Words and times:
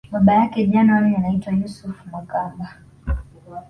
Baba 0.11 0.33
yake 0.33 0.67
January 0.67 1.15
anaitwa 1.15 1.53
Yusufu 1.53 2.09
Makamba 2.11 2.77